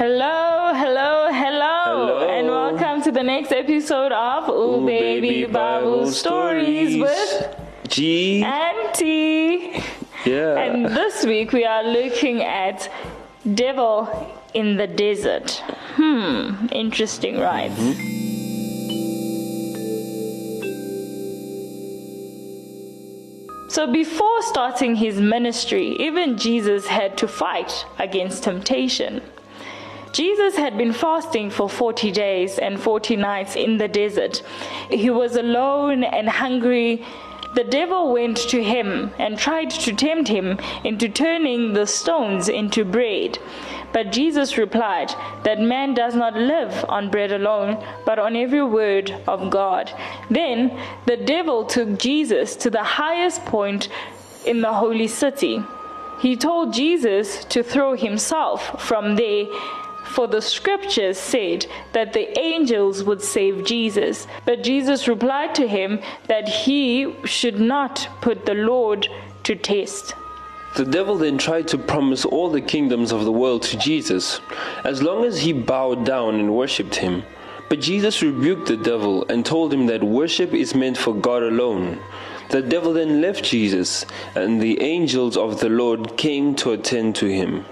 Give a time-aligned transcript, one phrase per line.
[0.00, 5.52] Hello, hello, hello, hello, and welcome to the next episode of Ooh, Ooh Baby, Baby
[5.52, 7.54] Bible, Bible Stories, with
[7.86, 9.82] G and T.
[10.24, 10.56] Yeah.
[10.56, 12.90] And this week we are looking at
[13.54, 14.08] Devil
[14.54, 15.62] in the Desert.
[15.96, 17.70] Hmm, interesting, right?
[17.70, 18.08] Mm-hmm.
[23.68, 29.20] So, before starting his ministry, even Jesus had to fight against temptation.
[30.12, 34.42] Jesus had been fasting for 40 days and 40 nights in the desert.
[34.90, 37.04] He was alone and hungry.
[37.54, 42.84] The devil went to him and tried to tempt him into turning the stones into
[42.84, 43.38] bread.
[43.92, 45.12] But Jesus replied
[45.44, 49.92] that man does not live on bread alone, but on every word of God.
[50.28, 53.88] Then the devil took Jesus to the highest point
[54.44, 55.62] in the holy city.
[56.20, 59.46] He told Jesus to throw himself from there
[60.04, 64.26] for the scriptures said that the angels would save Jesus.
[64.44, 69.08] But Jesus replied to him that he should not put the Lord
[69.44, 70.14] to test.
[70.76, 74.40] The devil then tried to promise all the kingdoms of the world to Jesus,
[74.84, 77.24] as long as he bowed down and worshipped him.
[77.68, 82.00] But Jesus rebuked the devil and told him that worship is meant for God alone.
[82.50, 87.26] The devil then left Jesus, and the angels of the Lord came to attend to
[87.26, 87.64] him.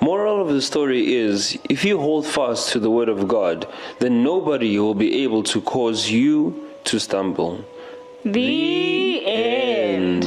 [0.00, 3.66] Moral of the story is if you hold fast to the word of God,
[3.98, 7.64] then nobody will be able to cause you to stumble.
[8.24, 10.24] The end.